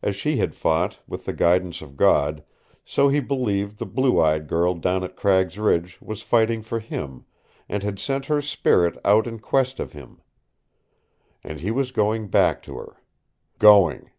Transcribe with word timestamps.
As 0.00 0.14
she 0.14 0.36
had 0.36 0.54
fought, 0.54 1.00
with 1.08 1.24
the 1.24 1.32
guidance 1.32 1.82
of 1.82 1.96
God, 1.96 2.44
so 2.84 3.08
he 3.08 3.18
believed 3.18 3.78
the 3.78 3.84
blue 3.84 4.20
eyed 4.20 4.46
girl 4.46 4.74
down 4.76 5.02
at 5.02 5.16
Cragg's 5.16 5.58
Ridge 5.58 5.98
was 6.00 6.22
fighting 6.22 6.62
for 6.62 6.78
him, 6.78 7.24
and 7.68 7.82
had 7.82 7.98
sent 7.98 8.26
her 8.26 8.40
spirit 8.40 8.96
out 9.04 9.26
in 9.26 9.40
quest 9.40 9.80
of 9.80 9.92
him. 9.92 10.22
And 11.42 11.58
he 11.58 11.72
was 11.72 11.90
going 11.90 12.28
back 12.28 12.62
to 12.62 12.76
her. 12.78 12.98
GOING! 13.58 14.10